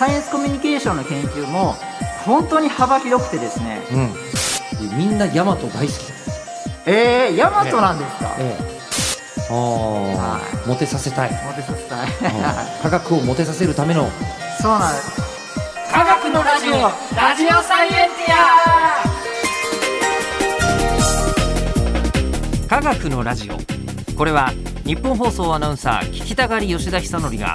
[0.00, 1.74] サイエンスコミュニケーションの研究も
[2.24, 3.82] 本当に幅広くてですね。
[3.92, 4.14] うん。
[4.88, 6.30] でみんなヤマト大好きです。
[6.86, 8.56] えー、ヤマトなんですか、え
[9.50, 9.52] え。
[9.52, 12.08] はモテさせたい、モテさせたい。
[12.08, 12.12] うん。
[12.82, 14.08] 科学をモテさせるための。
[14.62, 15.20] そうなんです。
[15.92, 16.72] 科学のラジオ。
[17.14, 18.10] ラジオサイエンテ
[22.66, 23.58] 科学のラジオ。
[24.16, 24.50] これは
[24.86, 27.54] 日本放送アナウンサー聞きたがり吉田久典が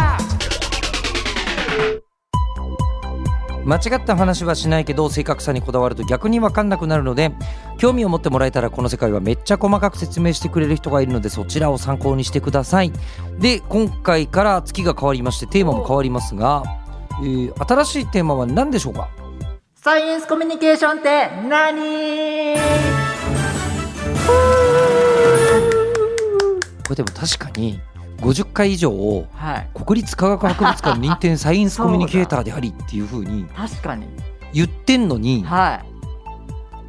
[3.71, 7.31] 間違った話はしないけど正確さにこだわると逆に分かんなくなるので
[7.77, 12.91] 興味を持ってもらえたらこの世界はめっちゃ細かく説明してくれる人がいるのでそちらを参考にしてください。
[13.39, 16.63] で今回から月が変わりましてテーマも変わりますが、
[17.21, 19.07] えー新しいテーマは何でしょうか？
[19.75, 22.57] サイエンスコミュニケーションって何？
[26.83, 27.79] これでも確かに
[28.21, 29.69] 50回以上をはい。
[29.73, 34.05] 国立科学博物館認定サイエンスコミュニケーターでありっていう風に 確かに。
[34.53, 35.85] 言ってんのにはい。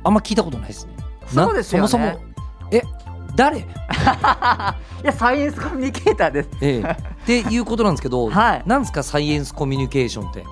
[0.04, 0.92] あんま聞いたことないですね。
[1.34, 1.88] なそうですよね。
[1.88, 2.20] そもそも
[2.70, 2.82] え
[3.34, 3.64] 誰、 い
[5.02, 6.48] やサイエンスコミュニケーターです。
[6.60, 8.62] ええ、っていうことなんですけど、 はい。
[8.66, 10.40] なんですかサイエンスコミュニケーションって？
[10.40, 10.44] い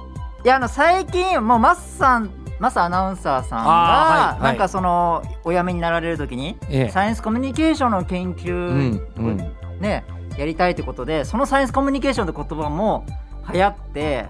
[0.45, 4.42] やあの最近もうマスさんマスアナウンサーさんが、はいはい。
[4.45, 6.91] なんかそのお辞めになられる時に、ええ。
[6.91, 9.53] サイエンスコミュニケーションの研究うんうん。
[9.81, 10.05] ね
[10.41, 13.05] やりたいってことでそのサイエンスコミュニケーションって言葉も
[13.52, 14.27] 流行って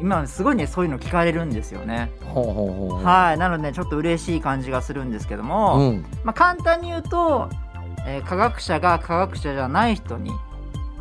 [0.00, 2.10] 今すごいねそういうの聞かれるんですよね。
[2.24, 2.54] ほうほう
[2.92, 7.50] ほうはいなのでちょっと嬉しい感じがするんですけども、うんまあ、簡単に言うと、
[8.06, 10.32] えー科学者が科学者じゃない人に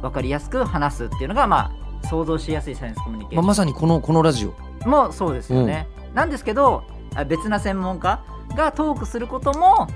[0.02, 1.72] 分かりやすく話すっていうのが、ま
[2.04, 4.88] あ、想像しやすいサイエンスコミュニケーショまあ、ンまさにこのこのラジオ。
[4.88, 5.88] もそうですよね。
[6.14, 6.84] なんですけど
[7.16, 8.22] あ別な専門家
[8.56, 9.88] がトークすることも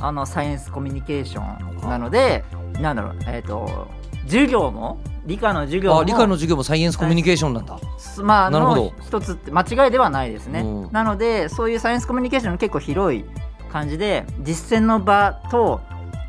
[0.00, 2.44] あのサイエンスコミュニケーションなので
[2.80, 3.88] なんだろうえっ、と
[4.24, 7.78] 授業も理科の授業もあ理科の授業もサイエンスコミュニケーションなんだ。
[7.98, 8.84] すまあなるほど。
[8.84, 10.92] の一つって間違いではないですね、うん。
[10.92, 13.24] なのでそういうサイエンスコミュニケーションの結構広い
[13.70, 15.80] 感じで実践の場と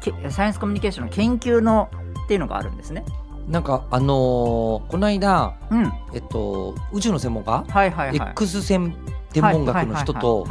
[0.02, 1.90] けサイエンスコミュニケーションの研究の
[2.24, 3.04] っていうのがあるんですね。
[3.48, 5.92] なんかあのーこの間うん。
[6.14, 8.31] えっと宇宙の専門家、はいはいはい。
[8.31, 8.96] X 線
[9.34, 10.46] 天文学の人と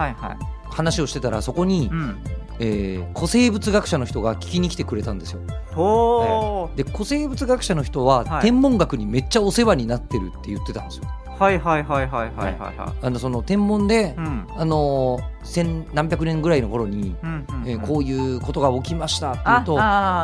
[0.69, 2.19] 話をしてたらそこに、うん
[2.62, 5.40] えー古生物学者の人が聞きに来てくれたんですよ。
[5.74, 6.74] ほー。
[6.76, 8.42] で古生物学者の人は、はい。
[8.42, 11.04] 天文学にめっちゃお世話になってるって言ってたんですよ。
[11.38, 12.76] はいはいはいはいはいはい。
[12.76, 12.96] はい。
[13.02, 14.46] あのその天文で、うん。
[14.56, 17.68] あのー千何百年ぐらいの頃に、うんうんうん。
[17.68, 19.76] えーこういうことが起きましたっていうと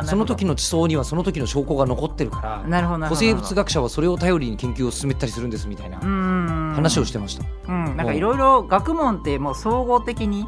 [0.04, 7.44] その時のの地層にはその時の証拠が残ってるから古生物学者はそれを頼りに研究を進めたりするんですみたいな話話をしてました。
[7.68, 10.46] うん、なんかいろいろ学問ってもう総合的に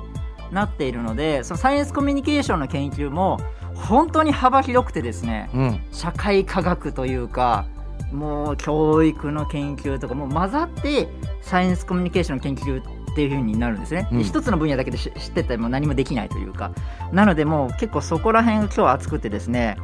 [0.53, 3.38] なっているのでそのサイエンスコミュニケーションの研究も
[3.75, 5.81] 本当に幅広くてですねうん。
[5.93, 7.66] 社会科学というか
[8.12, 11.09] もう教育の研究とかもう混ざって
[11.43, 14.22] サイエンスコミュニケーションの研究っていう風になるんですね、でうん。
[14.25, 16.71] 一つの分野だけでし知ってたらもう何もできないというか。
[17.12, 19.77] なのでもう結構そこら辺が今日は熱くてですね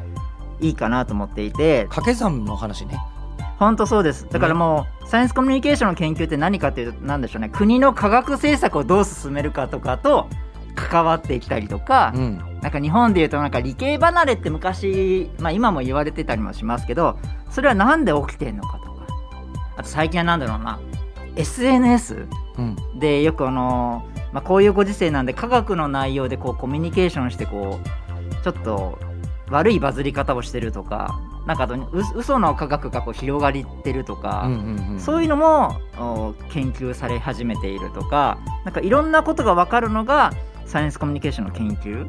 [0.60, 1.84] いいかなと思っていて。
[1.84, 2.98] 掛け算の話ね。
[3.58, 4.28] 本当そうです。
[4.30, 7.48] だからもう、サイエンスコミュニケーションの研究って何かっていうと何でしょうね。
[7.48, 10.28] 国の科学政策をどう進めるかとかと
[10.76, 12.38] 関わってきたりとか、うん。
[12.60, 17.16] なんか日本でいうとなんか理系離れって昔、まあ、今も言われてたりもしますけど
[17.50, 19.06] それはなんで起きてんのかとか。
[19.76, 20.78] あと最近は何だろうな。
[21.36, 22.26] SNS
[22.58, 22.76] うん。
[22.98, 28.98] でよくあの、まあ、こういうご時世なんで科学の内容でこうコミュニケーションしてこうちょっと
[29.50, 40.32] 悪いバズり方をしてるとかなんかあとう嘘の科学がこう広がりってるとか、うんうんうんそういうのもお研究され始めているとかなんかいろんなことが分かるのが
[40.66, 42.06] サイエンスコミュニケーションの研究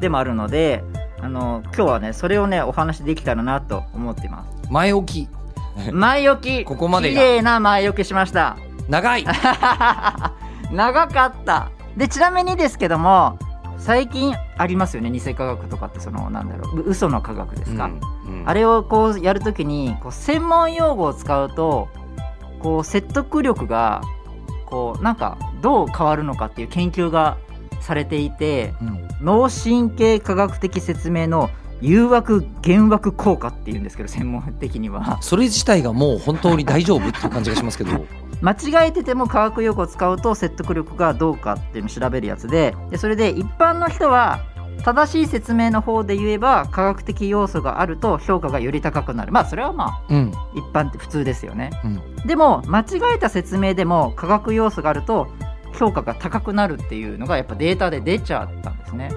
[0.00, 0.82] でもあるので
[1.20, 4.70] あの今日はねそれをねお話できたらなと思っています。
[4.70, 5.28] 前置き。
[5.92, 6.64] 前置き。
[6.64, 7.20] ここまでが。
[7.20, 8.56] 綺麗な前置きしました。
[8.88, 9.24] 長い。
[10.72, 11.70] 長かった。
[11.96, 13.38] でちなみにですけども
[13.78, 17.86] 最近ありますよね偽科学とかってそのなんだろうう嘘の科学ですか、
[18.26, 18.42] うん。
[18.46, 21.88] あれをこうやるときにこう専門用語を使うと
[22.60, 24.02] こう説得力が
[24.66, 27.38] こうなんかどう変わるのかっていう研究が
[27.86, 29.08] されていてうん。
[29.22, 31.48] 脳神経科学的説明の
[31.80, 35.18] 誘惑幻惑効果っていうんですけど専門的には。
[35.22, 38.04] それ自体がもう本当に大丈夫っていう感じがしますけど。
[38.42, 44.40] 間違えてても科学用語を使うと説得力がどうかっていうのを調べるやつででそれで一般の人は
[44.84, 49.32] 正しい説明の方で言えば科学的要素があると評価がより高くなる。
[49.32, 50.32] まあそれはまあうん。
[50.54, 51.70] 一般って普通ですよね。
[51.82, 52.26] うん。
[52.26, 52.84] でも間違
[53.14, 55.28] えた説明でも科学要素があると
[55.76, 59.10] 評価が高くなるっていうのがやっぱデータで出ちゃったんですね。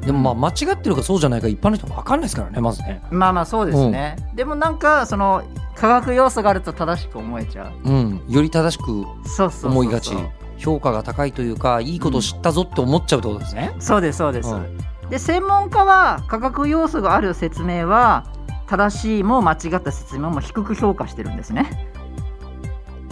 [0.00, 3.02] でもまあ間違ってるかそうじゃないか一般の人分かんないですからねまずね。
[3.10, 5.42] まあまあそうですね、でもなんかその
[5.74, 7.88] 科学要素があると正しく思えちゃう。
[7.88, 8.22] うん。
[8.28, 9.04] より正しく
[9.64, 10.14] 思いがち
[10.58, 14.78] 評価が高いというかいいことを知ったぞって思っちゃうってことですね、そうですそうです、うん。
[15.10, 18.26] で専門家は科学要素がある説明は
[18.68, 21.88] 正しいも間違った説明も低く評価してるんですね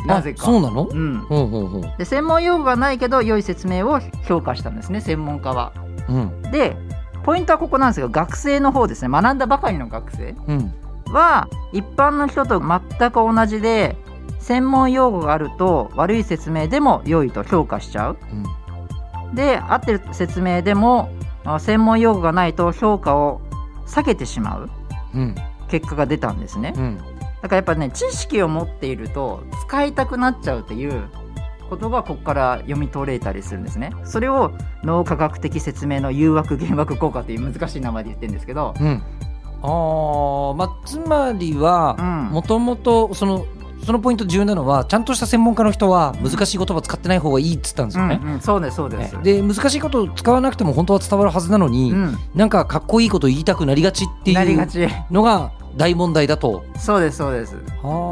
[0.06, 0.42] なぜか。
[0.42, 0.88] あそうなの？
[0.90, 1.18] うん。
[1.20, 5.72] ほうほうほうで専門用語がないけど良い説明を評価したんですね専門家は。
[6.08, 6.42] うん。
[6.50, 6.76] で
[7.24, 9.08] ポイントはここなんですけど学生の方ですね。
[9.08, 10.74] 学んだばかりの学生うん。
[11.12, 13.96] は一般の人と全く同じで
[14.40, 18.18] 専門用語があると悪い説明でも良いと評価しちゃう。
[19.30, 19.34] うん。
[19.34, 21.10] で合ってる説明でも
[21.44, 23.40] あ専門用語がないと評価を
[23.86, 24.70] 避けてしまう
[25.14, 25.34] うん。
[25.68, 26.74] 結果が出たんですね。
[26.76, 27.00] うん
[27.44, 31.11] だからやっぱね知識を持っていると使いたくなっちゃうっていう
[31.69, 33.93] ことがここから読み取れたりするんですね。
[34.02, 34.52] それを
[34.82, 38.73] 脳科学的説明の誘惑幻惑効果という難しい名前で言ってるんですけど。
[38.81, 39.02] うん。
[39.62, 42.32] あーまあつまりはうん。
[42.32, 43.44] もともとその
[43.85, 48.20] そのポイント重要なのはちゃんとした専門家の人は難しい言葉使ってない方がいいっつったんですよね。
[48.23, 49.23] うんうんそうですそうです、ね。
[49.23, 54.88] で難しいことを使わなくても本当は伝わるはずなのに、うん、なんかかっこいいこと言いたくなりがちっていうなりがち。
[55.11, 56.65] のが大問題だと。
[56.79, 57.56] そうですそうです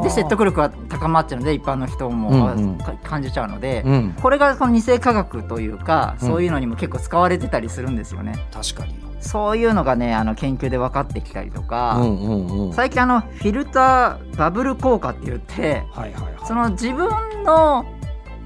[0.03, 8.95] で説得力が高まっちゃうので一般の人も、うんうんか感じちゃうので、うんこれがこの偽科学というか、うんそういうのにも結構使われてたりするんですよね確かに。
[9.19, 12.73] そういうのがねあの研究で分かってきたりとか、うんうんうん。
[12.73, 16.33] 最近あのフィルターバブル効果って言ってはいはいはい。
[16.45, 17.09] その自分
[17.43, 17.85] の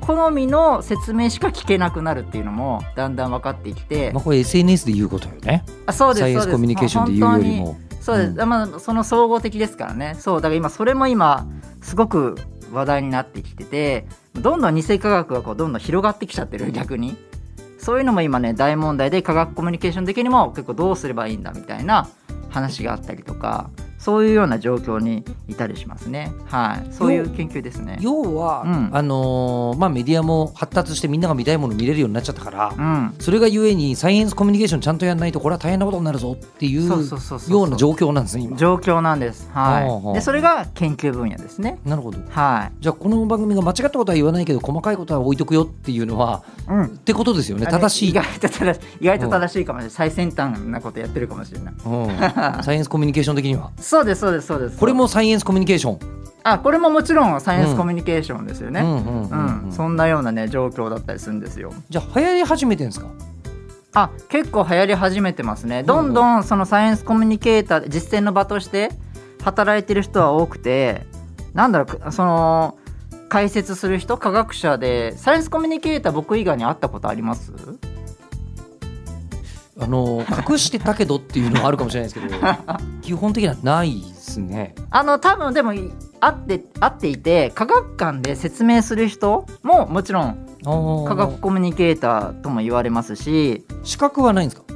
[0.02, 5.66] 好みの説明しか聞けなくなるっていうのもだんだん分かってきて、まあこれ SNS で言うことよね。
[5.86, 10.15] あそうですサイエンスそうですコミュニケーションで言うよりもそうです、まあその総合的ですからね。
[10.18, 10.42] そう。
[10.42, 11.45] だから今それも今
[11.81, 12.36] すごく
[12.71, 17.18] 話題になってきててどんどん偽科学がこうどんどん広がってきちゃってる 逆に。
[17.77, 22.07] そういうのも今ね大問題で科学コミュニケーション的にも結構どうすればいいんだみたいな
[22.50, 23.69] 話があったりとか
[24.07, 26.31] そういうような状況にいたりしますね。
[26.45, 26.94] はい。
[26.94, 27.98] そういう研究ですね。
[28.00, 28.89] 要は、うん。
[28.94, 33.15] あのーまあメディアも発達してみんなが見たいもの見れるようになっちゃったから、うん。
[33.19, 38.56] それがゆえにサイエンスコミュニケーションちゃんとやらないとこれは大変なことになるぞっていうそうそうそうそうような状況なんですね今。
[38.56, 39.50] 状況なんです。
[39.51, 40.12] はい。
[40.12, 41.77] うでそれが研究分野ですね。
[41.83, 42.19] なるほど。
[42.30, 42.81] はい。
[42.81, 46.86] じゃあこの番組が間違ったことは言わないけど細かいことは置いとくよっていうのはうん。
[46.86, 47.65] ってことですよね。
[47.65, 48.09] 正しい。
[48.12, 49.92] 意、外と正しい意外と正しいかもしれない。
[49.92, 51.74] 最先端なことやってるかもしれない。
[51.86, 53.71] うん、 サイエンスコミュニケーション的には。
[53.77, 54.77] そうですそうですそうです。
[54.77, 55.99] これもサイエンスコミュニケーション？
[56.44, 58.81] あこれももちろんサイエンスコミュニケーションですよね。
[59.71, 61.73] そんなようなね状況だったりするんですよ。
[61.89, 63.07] じゃあ流行り始めてんですか？
[63.94, 65.83] あ結構流行り始めてますね。
[65.83, 66.44] どんどん。
[66.44, 68.91] そのサイエンスコミュニケーター実践の場として
[69.44, 71.05] 働いてる人は多くて
[71.53, 72.77] なんだろうその
[73.29, 77.51] 解説する人科学者でサイエンスコミュニケーター僕以外に会ったことあります？
[79.79, 82.35] あの隠してたけどっていうのはあるかもしれないですけど
[83.01, 84.74] 基本的にはないですね。
[84.89, 93.65] あの多分でも会って会っていて科学館で説明する人ももちろん科科学コミュニケーターとも言われますし。
[93.83, 94.68] 資格はないんですか？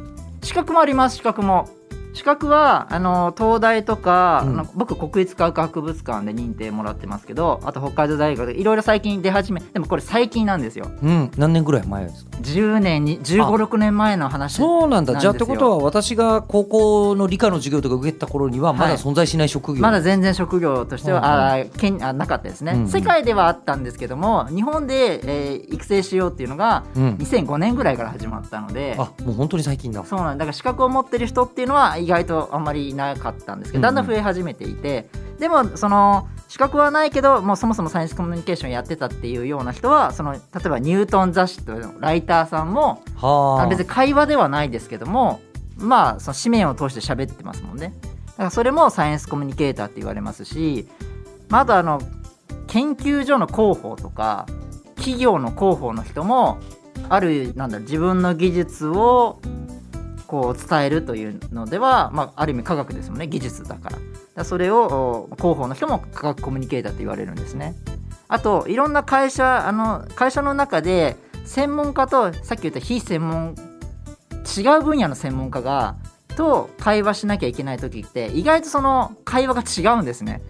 [0.44, 1.68] 資格もあります資格も
[2.14, 4.50] 資格はあの東大とか、うん。
[4.52, 10.92] あの僕国立科学博物館で認定もらってますけどあと北海道大学でいろいろ最近出始めでもこれ最近なんですよ。
[11.02, 11.32] うん。
[11.38, 15.20] 何年ぐらい前ですか？10年に1 5 6年前の話そうなんだ。
[15.20, 22.88] じゃあってことは私が高校の理科の授業とか受けた頃にはまだ存在しない職業、まだ全然職業としては、うんあーけんあなかったですね、うんうん。
[22.90, 28.96] 世界ではあったんですけども日本で、えー育成しようっていうのがうん、2005年ぐらいから始まったので。
[28.98, 30.04] あもう本当に最近だ。
[30.06, 33.90] そうなんだから資格を持ってる人っていうのは意外とあんまりいなかったんですけど、うん。
[33.90, 43.64] うんだんだん増え始めていてでもその資格はないけどもうそもそもサイエンスコミュニケーションやってたっていうような人はその例えばニュートン雑誌というライターさんもはあ。
[43.64, 45.40] あ別に会話ではないですけども
[45.78, 47.94] まあその紙面を通して喋ってますもんね。
[48.02, 50.88] だからそれもサイエンスコミュニケーターって言われますし、
[51.50, 52.02] まあ、あとあの
[52.68, 54.46] 研究所の広報とか
[54.96, 56.60] 企業の広報の人も
[57.10, 59.42] あるなんだ自分の技術を
[60.32, 63.28] こう伝えるというのでは、まあ、ある意味科学ですもんね。
[63.28, 63.98] 技術だから。
[64.34, 67.76] だそれをお広報の人も科学コミュニケーターと言われるんですね。
[68.30, 73.56] あといろんな会社あの会社の中で専門家とさっき言った非専門
[74.58, 75.98] 違う分野の専門家が
[76.38, 80.42] と会話しなきゃいけない時って意外とその会話が違うんですね。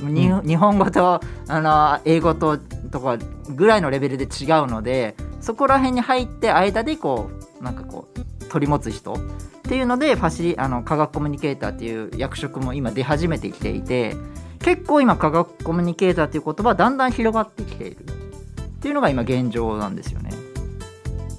[0.00, 3.18] にう日本語とあの英語ととか
[3.50, 4.28] ぐらいのレベルで違う
[4.68, 7.28] のでそこら辺に入って間でこ
[7.60, 9.16] うなんかこう取り持つ人っ
[9.62, 14.16] ていうのでファシリあの科学コミュニケーターっていう役職も今出始めてきていて
[14.60, 17.98] 結構今科学コミュニケーターっていう言葉だんだん広がってきている。
[18.04, 20.30] っていうのが今現状なんですよね。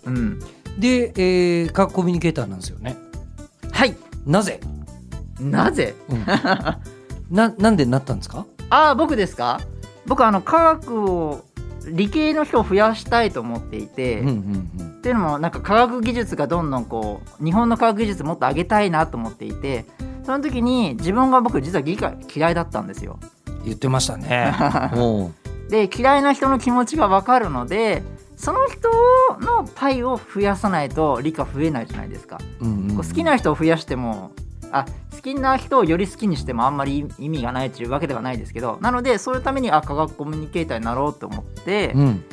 [0.06, 0.40] うん、
[0.78, 2.98] で、えー、科学コミュニケーターなんですよね。
[3.72, 3.96] はい。
[4.26, 4.60] なぜ、
[5.40, 5.96] なぜ？
[6.10, 6.26] うん、
[7.32, 8.46] ななんでなったんですか？
[8.70, 9.62] ああ僕ですか？
[10.06, 11.46] 僕あの科学を
[11.88, 19.86] 理系の人を増やしたいと思っていて、うんうんうんっていうのもなんか科学技術がどんどんこう日本の科学技術もっと上げたいなと思っていて
[20.26, 23.18] その時に自分が僕実は理科嫌いだったんですよ。
[23.64, 24.54] 言ってましたね
[25.70, 28.04] で嫌いな人の気持ちが分かるので
[28.36, 28.90] その人
[29.46, 32.38] のパイを増やさないと理科増えないじゃないですか。
[32.60, 34.32] うんうん好きな人を増やしても
[34.72, 42.24] あ好きな人をより好きにしてもあんまり意味がないっていうわけではないですけどなのでそういうためにあ科学コミュニケーターになろうと思って、うん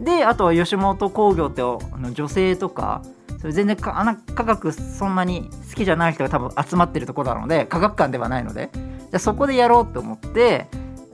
[0.00, 1.64] であとは吉本興業ってあ
[1.98, 3.02] の女性とか
[3.38, 3.92] それ全然科
[4.26, 8.70] 学そんなに好きじゃない人が多分集まってるところなので科学館ではないので。
[9.10, 10.68] じゃあそこでやろうと思って、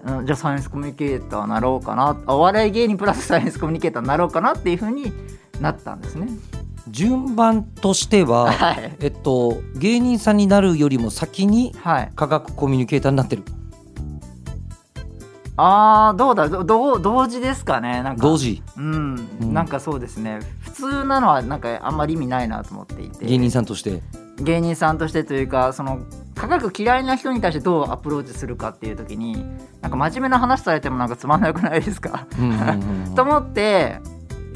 [0.05, 5.13] うん、じゃあサイエンスコミュニケーターになろうかなあお笑い芸人プラスサイエンスコミュニケーターになろうかなっていうふうに
[5.61, 6.29] なったんですね。
[6.89, 13.43] 順番としては、 はい、えっと、芸人さんになるよりも先にはい、科学コミュニケーターになってる
[15.59, 16.49] あーどうだ？
[16.49, 18.03] ど同時ですかね？
[18.03, 18.23] なんか。
[18.23, 18.63] 同時。
[18.77, 19.55] うん、うん。
[19.55, 20.41] なんかそうですね。
[20.61, 23.25] 普通なのはなんかあんまり意味ないなと思っていて。
[23.27, 24.03] 芸人さんとして。
[24.39, 26.01] 芸人さんとしてというかその
[26.35, 29.43] 科学嫌いな人に対してどうアプローチするかっていう時に
[29.81, 32.27] なんか真面目な話されてもなんかつまんなくないですか？
[33.17, 33.99] と思って、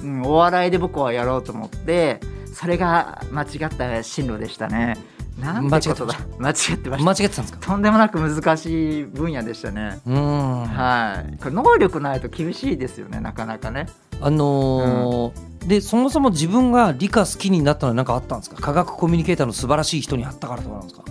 [0.03, 2.21] うん、お笑いで僕はやろうと思って
[2.53, 4.99] それが間違った進路でしたね
[5.41, 6.15] なんてことだ。
[6.39, 7.11] 間違ってました。
[7.11, 7.59] 間違ってたんですか？
[7.61, 10.01] とんでもなく難しい分野でしたね。
[10.07, 10.65] うーん。
[10.67, 11.37] はい。
[11.39, 13.87] これ能力ないと厳しいですよねなかなかね。
[14.21, 18.57] あのーでそもそも自分が理科好きになったのは何かあったんですか？
[18.61, 21.05] 科学コミュニケーターの素晴らしい人に会ったからとかなんですか？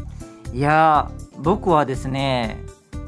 [0.54, 2.58] いやー僕はですね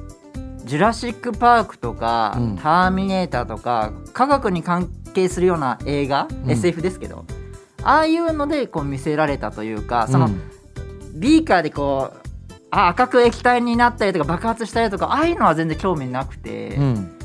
[0.66, 2.56] 「ジュラシック・パーク」とか「うん。
[2.58, 6.52] ターミネーター」とか科学に関係するような映画、うん。
[6.52, 7.26] SF ですけど。
[7.84, 10.42] ああいうのでこう見せられたというかその、うん
[11.14, 12.22] ビーカーでこう
[12.72, 17.18] あ赤く液体になったりとか爆発したりとかああいうのは全然興味なくて、うん。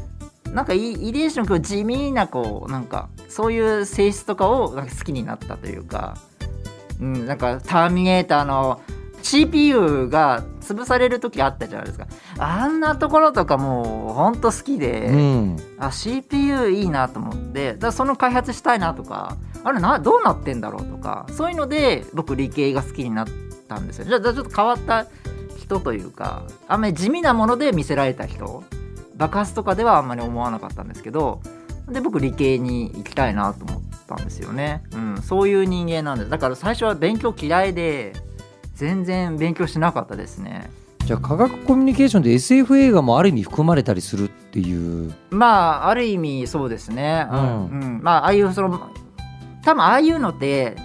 [0.53, 6.17] なんかい遺伝子のこう地味なこうなんかそういう性質とかを好きになったというか、
[6.99, 8.81] うん、なんか「ターミネーター」の
[9.27, 12.07] CPU が潰される時あったじゃないですか。
[12.39, 15.57] あんなところとかもうほんと好きで、うん。
[15.79, 23.29] あ CPU いいなと思ってだその開発したいなとかあれなどうなってんだろうとかそういうので僕理系が好きになっ
[23.69, 24.05] たんですよ。
[24.05, 25.07] じゃあじゃあちょっと変わった
[25.59, 28.63] 人というかあんまり地味なもので見せられた人
[29.17, 31.41] 爆発とかではあんまり思わなかったんですけど
[31.89, 36.31] で僕理系に行きたいなと思ったんですよね、うん、そういう人間なんです。
[36.31, 38.13] だから最初は勉強嫌いで
[38.77, 40.71] 全然勉強しなかったですね。
[41.07, 45.15] じゃあ科学コミュニケーションで SF 映画もある意味含まれたりするっていう。
[45.31, 47.67] まあある意味そうですね、うん。
[47.69, 48.01] うん。
[48.03, 48.91] まあああいうその
[49.65, 50.77] 多分ああいうのって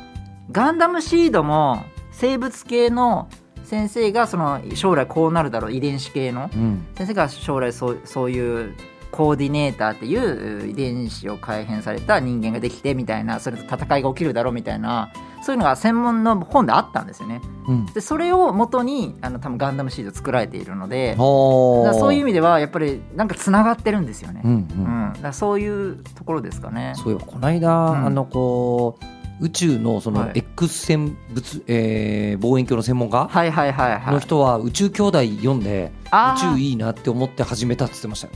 [0.52, 3.30] ガンダムシードも生物系の
[3.64, 6.86] 先生がその将来こうなるだろう遺伝子系のうん。
[6.96, 8.74] 先生が将来そうそういう
[9.12, 15.12] コーディネーターっていう遺伝子を改変された人間ができてみたいなそれと戦いが起きるだろうみたいな
[15.44, 17.42] そういうのが専門の本であったんですよね。
[17.68, 17.86] うん。
[17.88, 25.20] でそれを元にあの多分ガンダムシード作られているのでそういう意味ではやっぱりなんかつながってるんですよね、うんううん。
[25.20, 26.94] ん、だそういうところですかね。
[26.96, 28.06] そういえばこの間、ん。
[28.06, 29.06] あのこう
[29.44, 30.32] 宇宙のそのはい。
[30.36, 34.14] X 線物、えー望遠鏡の専門家はいはいはいはい。
[34.14, 38.34] の人は宇宙兄弟読んで宇宙いいなって思って始めたって言ってましたよ。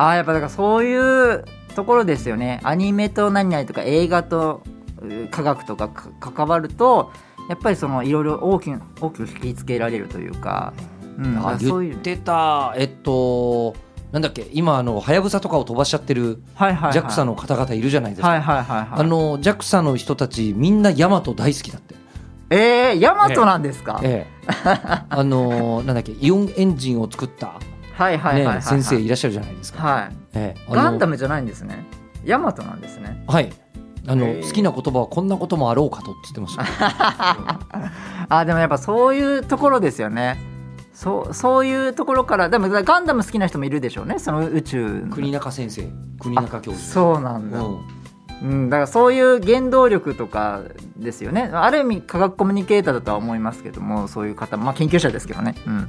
[0.00, 0.96] あーやっぱだからそうい
[1.34, 2.60] うところですよね。
[2.62, 4.62] アニメと何々とか映画と
[5.02, 7.12] う科学とかか関わると
[7.48, 10.72] やっぱりそのいろいろ大きく大きく引きつけられるというか、
[11.18, 13.74] うん、あらそういう言ってたえっと
[14.12, 18.28] なんだっけ今あのはやぶさとかを飛ばしちゃってるはいはいはい JAXA の方々いるじゃないですか。
[18.28, 18.88] はいはいはいはい。
[19.00, 21.94] あの JAXA の人たちみんなヤマト大好きだって。
[22.52, 24.00] えー、ヤマトなんですか？
[24.02, 24.46] ええ、
[25.08, 27.52] あのなんだっけイオンエンジンを作った、
[28.00, 28.62] はいはいはい。
[28.62, 29.82] 先生いらっしゃるじゃないですか。
[29.82, 30.16] はい。
[30.34, 31.84] えガンダムじゃないんですね。
[32.24, 33.22] ヤマトなんですね。
[33.26, 33.52] はい
[34.06, 36.64] あの、好きな言葉はこんなこともあろうかとって言ってました。
[38.30, 40.38] あでもやっぱそういうところですよね
[40.94, 45.88] そうそういうところからでもガンダム好きな人もいるでしょうねその宇宙の国中先生
[46.18, 46.92] 国中教授。
[46.92, 47.80] そうなんだ、うん
[48.42, 50.62] うん、だからそういう原動力とか
[50.96, 55.88] ですよねある意味科学コミュニケーターだとは思いますけどもそういう方まあ研究者ですけどね、うん、だ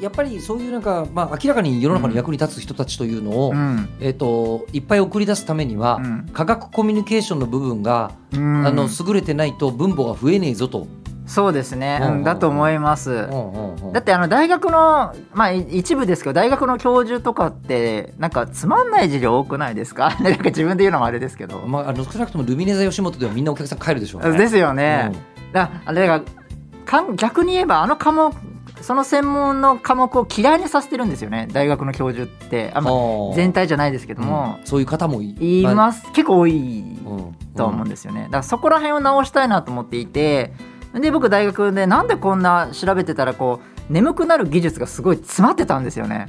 [0.00, 3.88] やっぱりそういうなんか、まあ、明らかに世の中の役に立つ人たちというのを、うん。
[4.00, 6.28] えっといっぱい送り出すためには、うん。
[6.32, 8.66] 科学コミュニケーションの部分が、うん。
[8.66, 10.86] あの優れてないと分母が増えねえぞと。
[11.26, 12.06] そうですね、うん。
[12.06, 12.16] うん。
[12.18, 13.18] うんだと思います、うん。
[13.52, 13.74] うん。
[13.76, 13.92] うん。
[13.92, 20.16] だってあの大学のまあい一部ですけど大学の教授とかってなんかつまんない授業多くないですか？
[20.20, 24.36] なんか自分で言うのもあれですけど、まあ、あの少なくともルミネ座吉本ではみんなお客さん帰るでしょうね。
[24.36, 25.12] ですよね、
[25.52, 26.20] だあれが
[26.84, 28.34] かん逆に言えばあの科目
[28.84, 31.48] その専門の科目を嫌いにさせてるんですよね。
[31.50, 32.70] 大学の教授って。
[32.74, 34.66] あ、まあ、全体じゃないですけども、うん。
[34.66, 36.04] そういう方もいます。
[36.12, 36.54] 結構多い
[37.06, 37.34] うん。
[37.56, 38.24] と思うんですよね。
[38.24, 40.52] だからそこら辺を直したいなと思っていて
[41.00, 46.28] で僕大学でなんでこんな調べてたらこう眠くなる技術がすごい詰まってたんですよね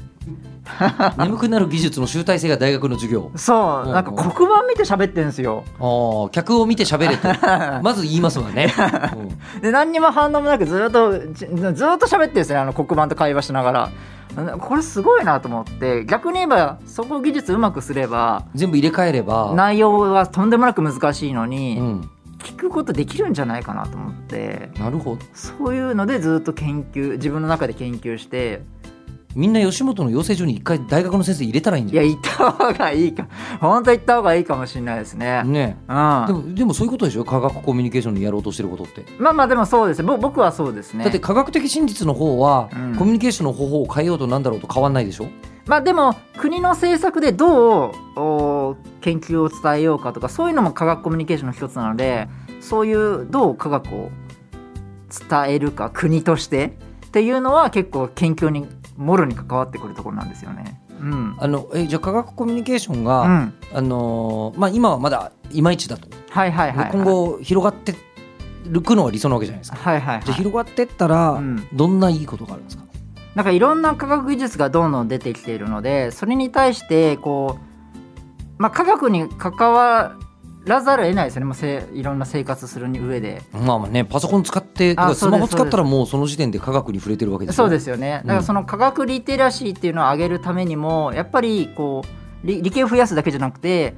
[1.18, 3.32] 眠くなる技術の集大成が大学の授業。
[3.36, 5.64] そうなんか黒板見て喋ってるんですよ。
[5.80, 7.28] あー客を見て喋れと。
[7.84, 8.74] まず言いますわね、
[9.62, 13.90] で何にも反応もなくずっとじずっと喋ってるんですねあの黒板と会話しながら。
[14.60, 24.70] これすごいなと思って逆に言えばそこ技術うまくすれば全部入れ替えれば、内容はとんでもなく難しいのうに、ん、聞くことできるんじゃないかなと思って。
[24.78, 25.22] なるほど。
[25.34, 28.62] そういうのでずっと研究自分の中で研究して
[29.36, 33.28] みんな吉本の養成所に一回大学の先生入れたらいいんじゃいや行った方がいいか。
[33.60, 35.42] 本当行った方がいいかもしれないですね。
[35.44, 37.26] んねうん、でもでもそういうことでしょ？
[37.26, 41.04] 科学コミュニケーションにやろうとしてることって、まあまあでもそうですぼ僕はそうですね。
[41.04, 42.96] だって科学的真実の方は、うん。
[42.96, 45.28] コミュニケーションの方法を変えようとなんだろうと変わんないでしょ？
[45.66, 52.28] まあでも国の政策でどうお研究を伝えようかとかそういうのも科学コミュニケーションの一つなので
[52.62, 54.12] そういうどう科学を
[55.30, 56.78] 伝えるか国として
[57.08, 60.82] っていうのは結構研究にもろに関わってくるところなんですよね。
[61.00, 61.36] うん。
[61.40, 66.92] あのえじゃあ科学コミュニケーションうが、ん、あのーまあ、今はまだいまいちだと、はいはいはい、はい。
[66.92, 70.26] 今後広がっていくのは理想なわけじゃないですか、はいはいはい。
[70.26, 72.84] じゃあ広がってったら、うんどんないいことがあるんですか？
[73.36, 77.62] なんかいろんな科学技術がどんどん出てきているのでそれに対してこう、
[78.58, 80.16] まあ、科学に関わ
[80.66, 81.46] らざるを得ないですよね。
[81.46, 83.42] もうせいろんな生活する上で。
[83.54, 88.22] まあまあねパソコン使ってあスマホ使ったらもうその時点で科学に触れてるわけですよそうですよね。
[88.26, 92.04] だからその科学リテラシーっていうのを上げるためにもやっぱりこ
[92.44, 93.94] う理理系を増やすだけじゃなくて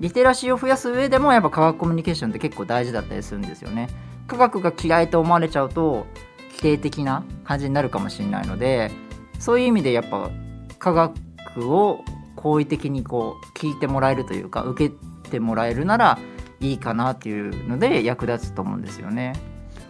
[0.00, 3.88] リテラシーを増やす上でもやっぱ科学コミュニケーションって結構大事だったりするんですよね。
[4.26, 6.06] 科学が嫌いと思われちゃうと
[6.52, 8.90] 否定的な感じになるかもしれないので
[9.38, 10.30] そういう意味でやっぱ
[10.78, 11.14] 科学
[11.72, 12.04] を
[12.36, 14.94] 好意的にこう聞いてもらえるというか受け
[15.34, 16.18] てもらえるなら
[16.60, 19.34] いいかなっていうので役立つと思うんですよね。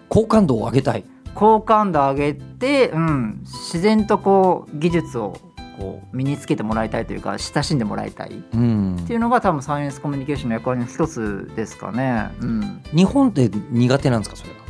[0.08, 1.04] 好感度を上げたい。
[1.34, 5.36] 好感度上げて、うん、自然とこう技術を
[5.78, 8.30] こう身につけてもらいたいというか親しんでもらいたい。
[8.30, 9.04] っうん。
[9.06, 12.30] ていうのが多分サイエンスコミュニケーションの役割の一つですかね。
[12.40, 14.60] うん、日本って苦手なんですかそれが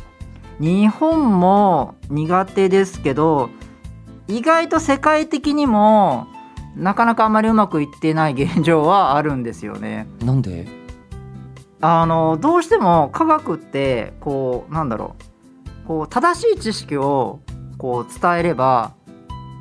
[0.59, 3.49] 日本も苦手ですけど
[4.27, 6.27] 意外と世界的にも
[6.75, 10.07] なかなかあまりうまくいってない現状はあるんですよね。
[10.23, 10.67] なんで？
[11.81, 15.15] あのどうしても科学ってこうなんだろ
[15.83, 17.41] うこう正しい知識を
[17.77, 18.93] こう伝えれば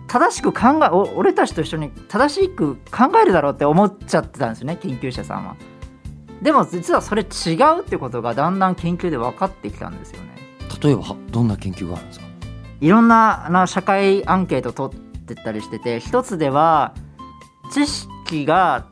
[0.07, 5.57] 正しく考えお俺たちと一緒に正しく考えるだろうって思っちゃってたんですよね研究者さんは。
[6.40, 10.35] でも実はそれ違うってことがだんだん研究で分かってきたんですよね。
[10.83, 12.27] 例えばどんな研究があるんですか？
[12.81, 16.94] いろんなあの社会アンケート取っってったりしてて一つでは
[17.72, 18.87] 知識が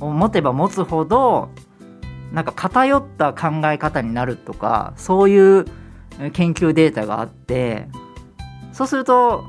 [0.00, 1.50] を持てば持つほど
[2.32, 5.64] なんか偏った考え方になるとかそういう
[6.32, 7.88] 研究データがあって
[8.72, 9.44] そうすると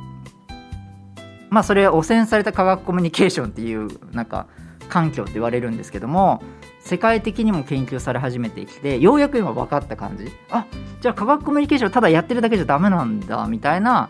[1.49, 4.47] まあそれは汚染された科学コミュニケーションっていうなんか
[4.89, 6.41] 環境って言われるんですけども
[6.79, 10.31] 世界的にも研究され始めてきてようやく今分かった感じ。
[10.49, 10.65] あ
[11.01, 14.09] じゃあ科学コミュニケーションただやってるだけじゃダメなんだみたいな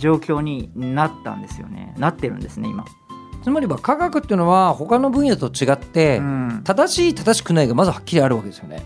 [0.00, 1.94] 状況になったんですよね。
[1.98, 2.84] なってるんですね今、
[3.42, 8.82] つまりは科学っていうのは他の分野と違って、うん、正しい正しくないがまずはっきりあるわけですよね。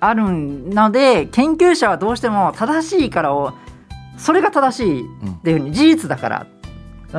[0.00, 3.52] あるので研究者はどうしても正しいからを
[4.16, 6.46] それが正しいっていうふうに事実だから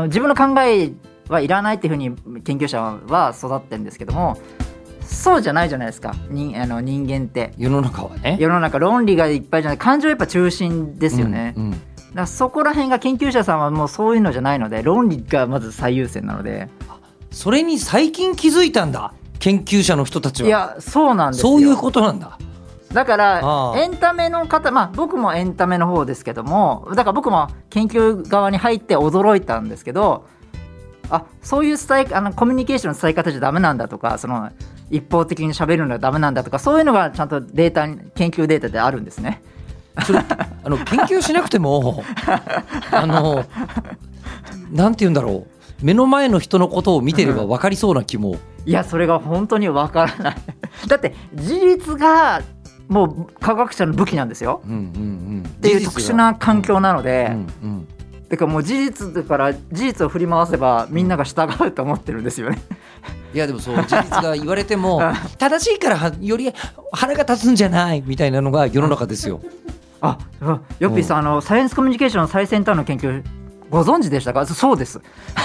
[0.05, 0.91] 自分の考え
[1.27, 4.37] はいらないっていうふうに研究者は育ってるんですけども
[5.01, 6.15] そうじゃないじゃないですか。
[6.29, 7.53] 人あの人間って。
[7.57, 8.37] 世の中はね。
[8.39, 9.77] 世の中論理がいっぱいじゃない。
[9.77, 11.81] 感情やっぱ中心ですよね、うんうん
[12.13, 16.69] だそこら辺が研究者さんはもうそういうのじゃないので論理がまず最優先なので。
[17.31, 20.47] それに最近気づいたんだ研究者の人たちは。
[20.47, 21.51] いやそうなんですよ。
[21.51, 22.37] そういうことなんだ。
[22.91, 30.25] だからエンタメの方まあ僕もエンタメの方ですけどもだから僕も研究側に入って驚いたんですけど
[31.11, 34.49] あそういう伝えあのコミュニケーションの伝え方じゃダメなんだとかその
[34.89, 39.43] 一方的に喋るのはダメなんだとかそういうのがちゃんとデータに研究データであるんですね。
[40.01, 42.03] それあの研究しなくても
[42.91, 43.45] あの
[44.71, 45.59] なんて言うんだろう。
[45.81, 48.35] 目の前の人のことを見てれば分かりそうな気も、
[48.65, 50.35] いやそれが本当にわからない。
[50.87, 52.41] だって事実が
[52.89, 54.61] もう科学者の武器なんですよ。
[54.65, 57.87] うんうんうん、っっていう特殊な環境なので、うんうん
[58.29, 62.61] だからもう事実だから事実を振り回せばみんなが従うと思ってるんですよね。
[63.33, 65.13] いやでもそう事実が言われても うん。
[65.39, 66.53] 正しいからはより
[66.91, 69.41] 腹が立つんじゃないみたいなのが世の中ですよ。
[70.01, 73.23] あ、あヨッピーさん、あのサイエンスコミュニケーションの最先端の研究
[73.69, 74.45] ご存知でしたか？
[74.47, 74.99] そそうです。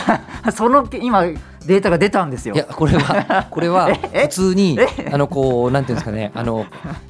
[0.54, 1.22] その今
[1.66, 2.58] データが出たんですよい。
[2.58, 5.10] やこれは これはえ普通にえ？
[5.12, 6.64] あのこうなんていうんですかねあの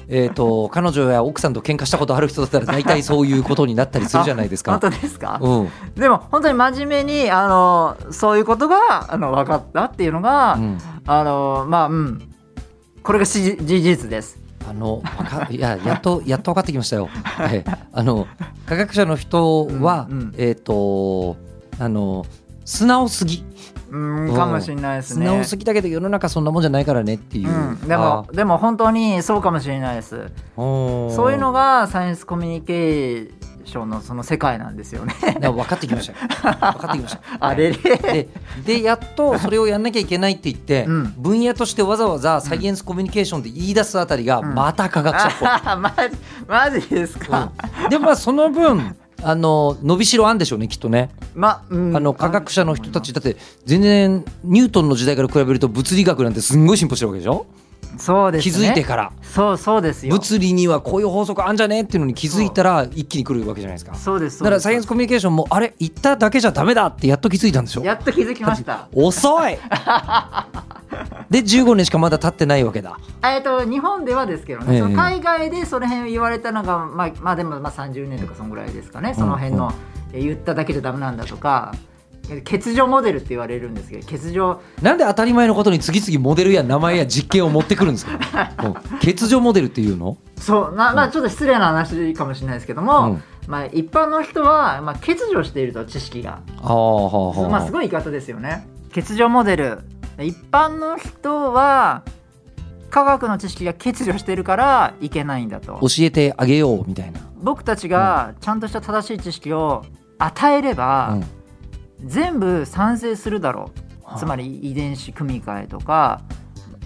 [0.09, 4.79] えっ、と彼女や奥さんと喧嘩したことある人だったら大体そういうことになったりするじゃないですか 本。
[4.81, 5.39] 当ですか？
[5.41, 10.77] うんでも本当に真面目にあのそういうことがあの分かったっていうのが、うん
[11.07, 12.21] あのまあうん
[13.03, 14.37] これがし事実です。
[14.67, 15.01] あの
[15.49, 17.09] いややっとやっと分かってきましたよ。
[17.51, 18.27] ええあの
[18.65, 21.37] 科学者の人は、うんうんえっ、と
[21.79, 22.25] あの
[22.65, 23.43] 素直すぎ
[23.91, 25.25] うんうんかもしれないですね。
[25.25, 27.49] 素直すぎだけど世の中そんなもんじゃないからねっていう。
[27.49, 30.31] うん、でもでも本当にそうかもしれないです。
[30.55, 33.31] そそういうのがサイエンスコミュニケー
[33.85, 35.13] のその世界なんですよね。
[35.41, 36.19] 分かってきましたよ。
[36.73, 37.21] 分かってきました。
[37.39, 37.77] あれれ。
[37.77, 38.27] で
[38.65, 45.47] でやっとそれをやんなきゃいけないって言って、うん分野としてわざわざサイエンスコミュニケーションで言い出すあたりがうんまた科学者っぽい。
[45.49, 47.51] あマジマジですか？
[47.83, 51.09] うんでまあその分あの伸びしろあんでしょうねきっとね。
[51.33, 57.45] まうんあの科学者の人たちだって全然ニュートンの時代から比べると物理学なんてすんごい進歩してるわけでしょ、
[57.97, 58.51] そうですね。
[58.53, 60.13] 気づいてからそうそうですよ。
[60.13, 61.81] 物理にはこういう法則あんじゃね？
[61.83, 64.39] っていうのに気づいたら一気に来るわけじゃないですかそうです。
[64.39, 67.83] だからサイエンスココミュニケーションもあれ言っただけじゃダメだってやっと気づいたんでしょ？
[67.83, 68.87] やっと気づきました。
[68.93, 69.57] 遅い
[71.29, 79.13] で15年しかまだ経ってないわけだえっと日本ではですけどね、ええその海外でその辺言われたのがまあまあでもまあ30年とかそんぐらいですかね。
[79.13, 79.73] その辺の、
[80.13, 81.73] え言っただけじゃダメなんだとか。
[82.43, 88.13] 欠如モデルって言われるんですけど欠如なんで当たり前のことに次々モデルや名前や実験を持ってくるんですか？
[88.63, 90.17] うん欠如モデルっていうの？
[90.39, 90.75] そう。
[90.75, 93.23] なまあちょっと失礼な話かもしれないですけども、うん。
[93.47, 98.67] まあ一般の人はまあ欠如していると知識がああはあはあまあすごい言い方ですよね。
[98.93, 99.79] 欠如モデル。
[100.19, 102.03] 一般の人は
[102.89, 105.77] 科学の知識が欠如しているからいけないんだと。
[105.81, 109.83] 教えてあげようみたいな、僕たちがちゃんとした正しい知識を
[110.17, 111.23] 与えれば、うん
[112.05, 113.71] 全部賛成するだろ
[114.15, 114.17] う。
[114.19, 116.21] つまり遺伝子組み換えとか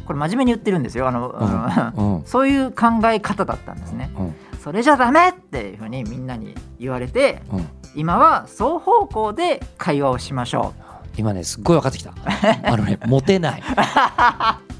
[0.05, 1.07] これ真面目に言ってるんですよ。
[1.07, 4.09] あの、 そういう考え方だったんですね。
[4.17, 4.35] うん。
[4.59, 7.67] それじゃダメっていうふうにみんなに言われてうん。
[7.95, 10.73] 今は双方向で会話をしましょ
[11.17, 12.13] 今ねすっごい分かってきた
[12.63, 13.63] あのねモテない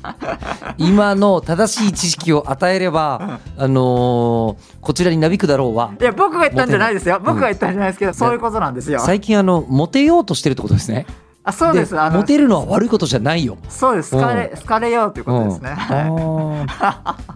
[0.77, 7.19] 今の正しい知識を与えれば、あのーこちらになびくだろうはういや僕が言ったんじゃないですよ。
[7.23, 8.99] 僕が言ったんじゃないですけど、そういうことなんですよ。
[8.99, 11.05] 最近あのモテようとしてるってことですね。
[11.43, 11.95] あそうです。
[11.95, 13.57] モテるのは悪いことじゃないよ。
[13.69, 14.11] そうです。
[14.11, 15.75] 好かれう好かれようということですね、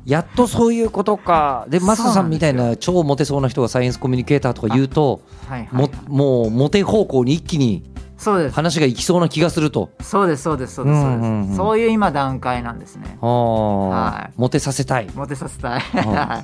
[0.05, 1.65] やっとそういうことか。
[1.69, 5.75] でマサさんみたいな超モテそうな人がサイエンスコミュニケーターとか言うとはいはい。
[5.75, 7.83] ももうモテ方向に一気に
[8.23, 8.55] そうです。
[8.55, 9.91] 話がいきそうな気がすると。
[10.01, 11.55] そうですそうですそうですそうです、うんうんうん。
[11.55, 13.17] そういう今段階なんですね。
[13.21, 14.33] あー、はい。
[14.37, 15.81] モテさせたい、モテさせたい。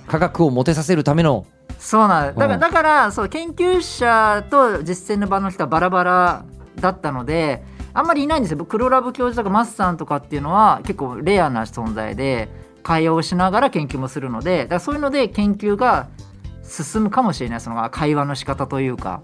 [0.07, 1.45] 科学をモテさせるための。
[1.77, 2.59] そうなんだだからうん。
[2.59, 7.63] だからそう研究者と実践の場の人はバラバラだったので
[7.93, 8.65] あんまりいないんですよ。
[8.65, 12.49] 黒ラブ教授とかマスさんとかっていうのは結構レアな存在で
[12.83, 16.07] 会話をしながら研究もするのでだからそういうので研究が
[16.63, 17.61] 進むかもしれない。
[17.61, 19.21] その会話の仕方というか。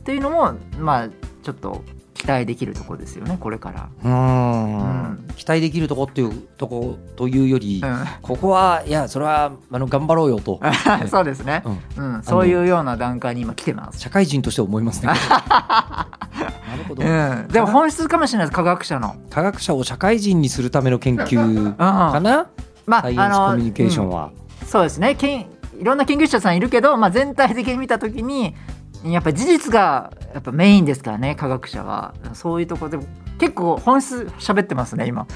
[0.00, 1.08] っていうのもまあ
[1.42, 1.82] ちょっと
[2.14, 3.88] 期待できるところですよねこれから。
[4.04, 4.78] うーん。
[4.78, 5.28] うん。
[5.36, 7.86] 期待できるとこっていうとこというより、う
[8.20, 10.60] ここはいやそれはあの頑張ろうよと、ん、
[11.08, 11.62] そうですね、
[11.96, 12.14] うん。
[12.14, 14.00] うん、そういうような段階に今来てます。
[14.00, 15.12] 社会人として思いますね。
[15.16, 18.56] なるほど、うん、でも本質かもしれないです。
[18.56, 19.16] 科学者の。
[19.30, 22.48] 科学者を社会人にするための研究 かな、
[22.86, 24.30] まあサイエンスコミュニケーションは。
[24.60, 24.68] うん。
[24.68, 25.14] そうですね。
[25.14, 25.46] けん
[25.80, 28.54] いろんな研究者さんいるけど、まあ、全体的に見た時に
[29.04, 32.14] やっぱり事実がやっぱメインですからね科学者は。
[32.34, 32.98] そういうところで
[33.38, 35.26] 結構本質喋ってますね今。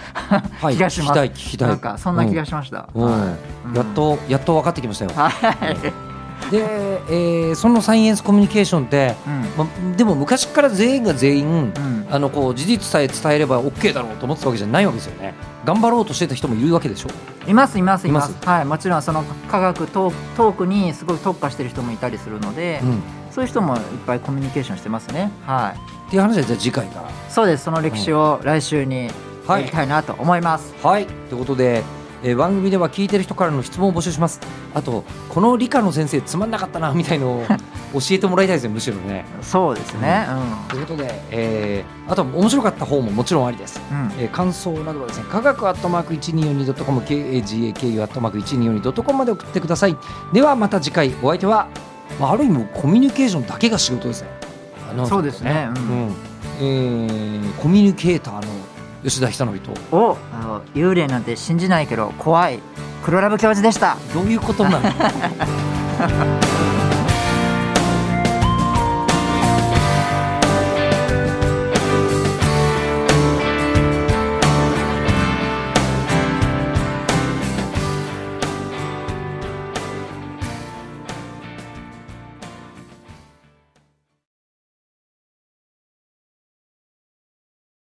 [0.61, 1.21] はい、気がします。
[1.21, 1.67] 聞。
[1.67, 3.05] なんかそんな気がしました、うん。
[3.05, 3.37] は
[3.73, 3.77] い。
[3.77, 5.11] やっとやっと分かってきましたよ。
[5.15, 5.31] は
[5.71, 6.63] い、で、
[7.09, 9.43] えーそのサイエンスコミュニケーションって、うん。
[9.57, 12.07] ま、でも昔から全員が全員うん。
[12.11, 15.35] あのこう事実さえ伝えれば OK だろうと思ってたわけじゃないわけですよね。
[15.65, 17.09] 頑張ろうとしてた人もいるわけでしょ？
[17.49, 18.33] いますいますいます。
[18.33, 18.65] いはい。
[18.67, 23.03] もちろんその科学トークトークにすごい特化してる人もいたりするので、うん、
[23.35, 25.33] そういう人もいっぱいコミュニケーションしてますね。
[25.45, 25.79] はい。
[26.07, 27.11] っていう話はじゃあ次回から。
[27.29, 27.65] そうです。
[27.65, 29.11] その歴史を来週にや
[29.47, 29.65] はい。
[29.65, 31.07] りたいなと思います、はい。
[31.07, 31.83] ということで、
[32.23, 34.41] えー番組では聞いてる人からの質問を募集します。
[34.73, 37.45] あとこの理科の先生つまんなかったなみたいのを
[37.95, 39.27] 教えてもらいたいですねむしろね。
[39.43, 40.27] そうですね。
[40.69, 43.81] ということで、えーあと面白かった方ももちろんありです。
[43.91, 49.97] うん、うんえー感想などはですね科学アットマーク 1242.com KAGAKU アットマーク 1242.com まで送ってください。
[50.33, 51.67] ではまた次回お相手は、
[52.21, 54.29] まあ、ある意味コミュニケーションだけが仕事ですね
[55.09, 55.69] そうですね。
[55.77, 55.83] うん。
[55.83, 56.15] うん。
[56.61, 58.43] えーコミュニケーターの
[59.03, 59.73] 吉田久典と。
[59.91, 62.61] おあの幽霊なんて信じないけど怖い。
[63.05, 63.97] 黒ラブ教授でした。
[64.15, 64.89] どういうことなの？